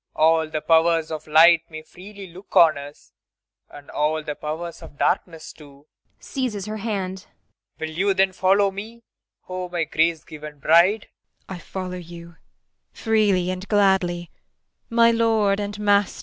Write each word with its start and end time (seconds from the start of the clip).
All 0.15 0.49
the 0.49 0.61
powers 0.61 1.11
of 1.11 1.27
light 1.27 1.61
may 1.69 1.83
freely 1.83 2.25
look 2.25 2.55
on 2.55 2.75
us 2.75 3.11
and 3.69 3.91
all 3.91 4.23
the 4.23 4.33
powers 4.33 4.81
of 4.81 4.97
darkness 4.97 5.53
too. 5.53 5.85
[Seizes 6.19 6.65
her 6.65 6.77
hand.] 6.77 7.27
Will 7.79 7.91
you 7.91 8.11
then 8.15 8.31
follow 8.31 8.71
me, 8.71 9.03
oh 9.47 9.69
my 9.69 9.83
grace 9.83 10.23
given 10.23 10.57
bride? 10.57 11.07
IRENE. 11.07 11.07
[As 11.07 11.07
though 11.07 11.45
transfigured.] 11.45 11.45
I 11.49 11.59
follow 11.91 11.97
you, 11.97 12.35
freely 12.91 13.51
and 13.51 13.67
gladly, 13.67 14.31
my 14.89 15.11
lord 15.11 15.59
and 15.59 15.79
master! 15.79 16.19